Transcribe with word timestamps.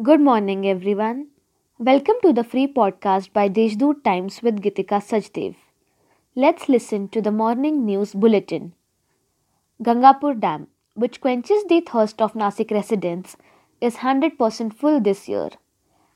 Good 0.00 0.20
morning, 0.20 0.64
everyone. 0.64 1.26
Welcome 1.76 2.14
to 2.22 2.32
the 2.32 2.44
free 2.44 2.72
podcast 2.72 3.32
by 3.32 3.48
Deshdoot 3.48 4.04
Times 4.04 4.40
with 4.44 4.60
Gitika 4.62 5.00
Sajdev. 5.06 5.56
Let's 6.36 6.68
listen 6.68 7.08
to 7.08 7.20
the 7.20 7.32
morning 7.32 7.84
news 7.84 8.14
bulletin. 8.14 8.74
Gangapur 9.82 10.38
Dam, 10.38 10.68
which 10.94 11.20
quenches 11.20 11.64
the 11.64 11.80
thirst 11.80 12.22
of 12.22 12.34
Nasik 12.34 12.70
residents, 12.70 13.36
is 13.80 13.96
100% 13.96 14.72
full 14.72 15.00
this 15.00 15.28
year. 15.28 15.48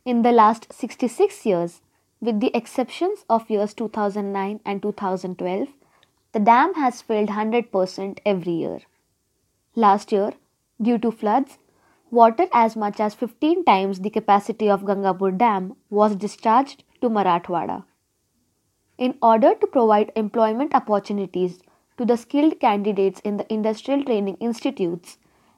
In 0.04 0.22
the 0.22 0.30
last 0.30 0.72
66 0.72 1.44
years, 1.44 1.80
with 2.20 2.38
the 2.38 2.56
exceptions 2.56 3.24
of 3.28 3.50
years 3.50 3.74
2009 3.74 4.60
and 4.64 4.80
2012, 4.80 5.66
the 6.30 6.38
dam 6.38 6.74
has 6.74 7.02
filled 7.02 7.30
100% 7.30 8.18
every 8.24 8.52
year. 8.52 8.78
Last 9.74 10.12
year, 10.12 10.34
due 10.80 10.98
to 10.98 11.10
floods, 11.10 11.58
water 12.12 12.46
as 12.52 12.76
much 12.76 13.00
as 13.00 13.14
15 13.14 13.64
times 13.64 14.00
the 14.00 14.10
capacity 14.10 14.68
of 14.68 14.82
Gangapur 14.82 15.36
Dam 15.36 15.74
was 15.88 16.14
discharged 16.14 16.84
to 17.00 17.08
Marathwada. 17.08 17.84
In 18.98 19.14
order 19.22 19.54
to 19.54 19.66
provide 19.66 20.12
employment 20.14 20.74
opportunities 20.74 21.60
to 21.96 22.04
the 22.04 22.18
skilled 22.18 22.60
candidates 22.60 23.20
in 23.20 23.38
the 23.38 23.50
industrial 23.52 24.04
training 24.04 24.36
institutes, 24.40 25.16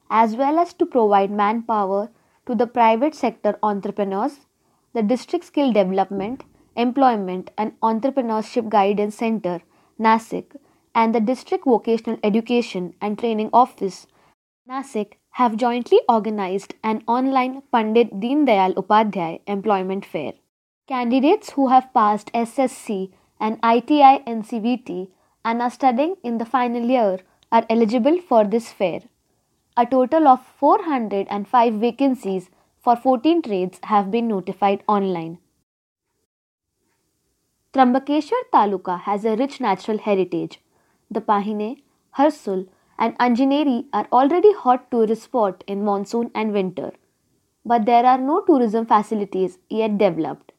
as 0.09 0.37
well 0.37 0.61
as 0.61 0.73
to 0.75 0.87
provide 0.87 1.31
manpower 1.31 2.11
to 2.47 2.55
the 2.55 2.69
private 2.69 3.17
sector 3.17 3.59
entrepreneurs, 3.63 4.47
the 4.93 5.03
District 5.03 5.45
Skill 5.45 5.73
Development, 5.73 6.45
Employment 6.77 7.51
and 7.59 7.79
Entrepreneurship 7.81 8.69
Guidance 8.69 9.17
Center, 9.17 9.61
Nasik, 9.99 10.57
and 10.95 11.13
the 11.15 11.21
District 11.21 11.65
Vocational 11.65 12.19
Education 12.23 12.95
and 13.01 13.19
Training 13.19 13.51
Office, 13.53 14.07
Nasik, 14.69 15.15
have 15.39 15.57
jointly 15.57 15.99
organized 16.09 16.75
an 16.85 17.03
online 17.09 17.61
Pandit 17.73 18.21
Deen 18.21 18.47
Dayal 18.47 18.75
Upadhyay 18.75 19.41
employment 19.49 20.05
fair. 20.05 20.35
Candidates 20.87 21.51
who 21.51 21.67
have 21.71 21.93
passed 21.93 22.31
SSC 22.33 23.11
and 23.41 23.59
ITI 23.65 24.23
NCVT 24.33 25.09
and 25.45 25.61
are 25.61 25.71
studying 25.71 26.15
in 26.23 26.39
the 26.39 26.45
final 26.45 26.89
year 26.89 27.19
are 27.51 27.67
eligible 27.69 28.21
for 28.21 28.45
this 28.45 28.71
fair. 28.71 29.01
A 29.77 29.85
total 29.85 30.29
of 30.29 30.47
405 30.61 31.75
vacancies 31.75 32.49
for 32.81 32.95
14 32.95 33.43
trades 33.43 33.81
have 33.83 34.13
been 34.13 34.29
notified 34.29 34.85
online. 34.87 35.39
Trambakeshwar 37.73 38.45
Taluka 38.53 39.01
has 39.01 39.25
a 39.25 39.35
rich 39.35 39.61
natural 39.61 39.99
heritage. 39.99 40.61
The 41.11 41.21
Pahine, 41.21 41.83
Harsul, 42.17 42.69
and 42.99 43.17
Anjaneri 43.19 43.87
are 43.93 44.07
already 44.13 44.53
hot 44.55 44.91
tourist 44.91 45.23
spot 45.25 45.65
in 45.67 45.85
monsoon 45.85 46.31
and 46.35 46.53
winter. 46.53 46.93
But 47.65 47.87
there 47.87 48.05
are 48.05 48.19
no 48.19 48.41
tourism 48.43 48.87
facilities 48.87 49.59
yet 49.69 49.99
developed. 49.99 50.53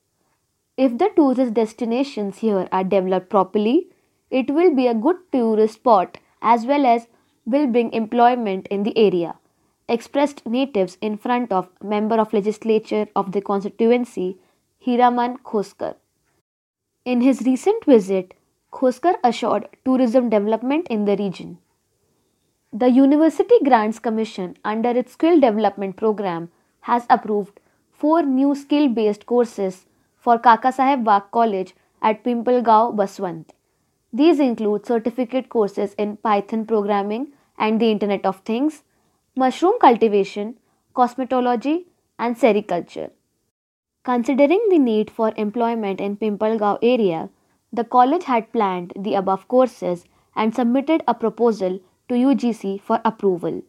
If 0.78 0.98
the 0.98 1.10
tourist 1.16 1.54
destinations 1.54 2.40
here 2.40 2.68
are 2.72 2.84
developed 2.84 3.30
properly, 3.30 3.88
it 4.30 4.50
will 4.52 4.76
be 4.76 4.88
a 4.88 4.94
good 4.94 5.18
tourist 5.32 5.76
spot 5.76 6.18
as 6.42 6.66
well 6.66 6.86
as 6.86 7.08
will 7.46 7.68
bring 7.68 7.94
employment 7.94 8.68
in 8.68 8.84
the 8.84 8.98
area. 8.98 9.36
Expressed 9.88 10.46
natives 10.46 10.98
in 11.00 11.18
front 11.18 11.52
of 11.52 11.70
member 11.82 12.20
of 12.20 12.34
legislature 12.34 13.08
of 13.16 13.32
the 13.32 13.42
constituency 13.42 14.38
Hiraman 14.86 15.38
Khoskar. 15.44 15.96
In 17.06 17.22
his 17.22 17.42
recent 17.42 17.86
visit, 17.86 18.34
Khoskar 18.72 19.16
assured 19.24 19.70
tourism 19.86 20.30
development 20.30 20.88
in 20.90 21.06
the 21.06 21.16
region. 21.16 21.60
The 22.78 22.90
University 22.90 23.56
Grants 23.64 24.00
Commission, 24.00 24.58
under 24.66 24.90
its 24.90 25.14
Skill 25.14 25.40
Development 25.40 25.96
Program, 25.96 26.50
has 26.82 27.06
approved 27.10 27.62
four 27.94 28.22
new 28.22 28.54
skill 28.54 28.90
based 28.90 29.26
courses 29.26 29.86
for 30.18 30.38
Kakasaheb 30.38 31.06
Wagh 31.06 31.32
College 31.32 31.74
at 32.02 32.22
Pimpalgaon, 32.26 32.98
Baswant. 32.98 33.52
These 34.12 34.42
include 34.42 34.86
certificate 34.86 35.48
courses 35.48 35.94
in 35.98 36.18
Python 36.18 36.66
programming 36.66 37.30
and 37.58 37.80
the 37.80 37.90
Internet 37.92 38.26
of 38.26 38.42
Things, 38.42 38.84
mushroom 39.38 39.80
cultivation, 39.80 40.56
cosmetology, 40.94 41.86
and 42.20 42.36
sericulture. 42.36 43.12
Considering 44.04 44.68
the 44.70 44.80
need 44.80 45.10
for 45.10 45.32
employment 45.38 46.02
in 46.02 46.18
Pimpalgaon 46.18 46.80
area, 46.82 47.30
the 47.72 47.86
college 47.86 48.26
had 48.26 48.52
planned 48.52 48.92
the 49.00 49.16
above 49.16 49.48
courses 49.48 50.04
and 50.36 50.54
submitted 50.54 51.04
a 51.08 51.14
proposal 51.14 51.80
to 52.10 52.16
UGC 52.16 52.82
for 52.82 53.00
approval. 53.06 53.62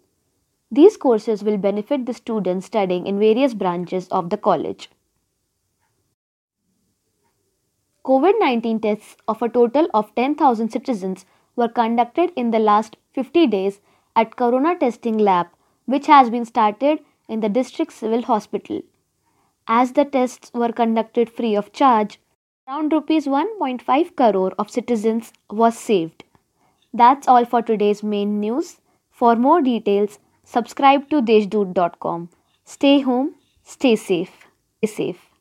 These 0.70 0.96
courses 0.96 1.44
will 1.44 1.56
benefit 1.58 2.06
the 2.06 2.14
students 2.14 2.66
studying 2.66 3.06
in 3.06 3.18
various 3.18 3.54
branches 3.54 4.08
of 4.08 4.30
the 4.30 4.36
college. 4.36 4.90
COVID 8.04 8.38
19 8.38 8.80
tests 8.80 9.16
of 9.26 9.42
a 9.42 9.48
total 9.48 9.88
of 9.92 10.14
10,000 10.14 10.68
citizens 10.70 11.24
were 11.56 11.68
conducted 11.68 12.32
in 12.36 12.50
the 12.50 12.58
last 12.58 12.96
50 13.14 13.46
days 13.46 13.80
at 14.14 14.36
Corona 14.36 14.78
Testing 14.78 15.18
Lab, 15.18 15.48
which 15.86 16.06
has 16.06 16.30
been 16.30 16.44
started 16.44 17.00
in 17.28 17.40
the 17.40 17.48
district 17.48 17.92
civil 17.92 18.22
hospital. 18.22 18.82
As 19.66 19.92
the 19.92 20.04
tests 20.04 20.52
were 20.54 20.72
conducted 20.72 21.28
free 21.28 21.56
of 21.56 21.72
charge, 21.72 22.20
around 22.68 22.92
rupees 22.92 23.26
1.5 23.26 24.14
crore 24.14 24.52
of 24.58 24.70
citizens 24.70 25.32
was 25.50 25.76
saved. 25.76 26.22
That's 26.96 27.28
all 27.28 27.44
for 27.44 27.62
today's 27.62 28.02
main 28.02 28.40
news. 28.40 28.80
For 29.10 29.36
more 29.36 29.60
details, 29.62 30.18
subscribe 30.44 31.08
to 31.10 31.22
deshdoot.com. 31.22 32.28
Stay 32.64 33.00
home, 33.00 33.34
stay 33.62 33.96
safe. 33.96 34.46
Stay 34.78 34.86
safe. 34.94 35.35